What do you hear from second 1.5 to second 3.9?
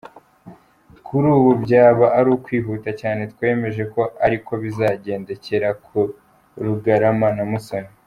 byaba ari ukwihuta cyane twemeje